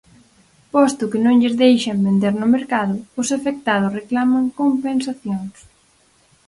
Posto 0.73 1.03
que 1.11 1.19
non 1.25 1.39
lles 1.41 1.55
deixan 1.63 2.03
vender 2.07 2.33
no 2.37 2.47
mercado, 2.55 2.95
os 3.21 3.27
afectados 3.37 3.95
reclaman 3.99 4.45
compensacións. 4.59 5.55